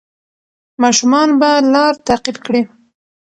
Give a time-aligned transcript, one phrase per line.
[0.81, 2.61] ماشومان به لار تعقیب کړي.